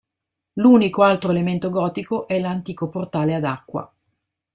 [0.53, 3.93] L'unico altro elemento gotico è l'antico portale ad acqua.